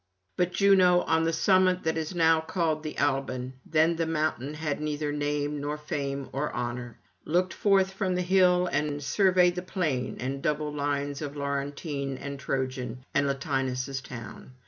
But 0.35 0.51
Juno, 0.53 1.01
on 1.01 1.25
the 1.25 1.31
summit 1.31 1.83
that 1.83 1.95
is 1.95 2.15
now 2.15 2.41
called 2.41 2.81
the 2.81 2.97
Alban 2.97 3.53
then 3.63 3.97
the 3.97 4.07
mountain 4.07 4.55
had 4.55 4.81
neither 4.81 5.11
name 5.11 5.61
nor 5.61 5.77
fame 5.77 6.27
or 6.33 6.51
honour 6.55 6.97
looked 7.23 7.53
forth 7.53 7.91
from 7.91 8.15
the 8.15 8.23
hill 8.23 8.65
and 8.65 9.03
surveyed 9.03 9.53
the 9.53 9.61
plain 9.61 10.17
and 10.19 10.41
double 10.41 10.73
lines 10.73 11.21
of 11.21 11.35
Laurentine 11.37 12.17
and 12.17 12.39
Trojan, 12.39 13.05
and 13.13 13.27
Latinus' 13.27 14.01
town. 14.01 14.53